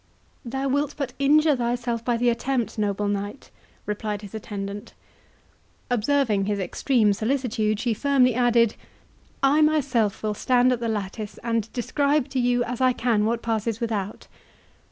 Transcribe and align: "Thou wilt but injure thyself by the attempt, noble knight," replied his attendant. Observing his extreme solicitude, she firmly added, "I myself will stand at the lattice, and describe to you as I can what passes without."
"Thou 0.43 0.67
wilt 0.67 0.95
but 0.97 1.13
injure 1.19 1.55
thyself 1.55 2.03
by 2.03 2.17
the 2.17 2.29
attempt, 2.29 2.79
noble 2.79 3.07
knight," 3.07 3.51
replied 3.85 4.23
his 4.23 4.33
attendant. 4.33 4.95
Observing 5.91 6.45
his 6.45 6.57
extreme 6.59 7.13
solicitude, 7.13 7.79
she 7.79 7.93
firmly 7.93 8.33
added, 8.33 8.73
"I 9.43 9.61
myself 9.61 10.23
will 10.23 10.33
stand 10.33 10.71
at 10.71 10.79
the 10.79 10.89
lattice, 10.89 11.37
and 11.43 11.71
describe 11.71 12.29
to 12.29 12.39
you 12.39 12.63
as 12.63 12.81
I 12.81 12.93
can 12.93 13.25
what 13.25 13.43
passes 13.43 13.79
without." 13.79 14.27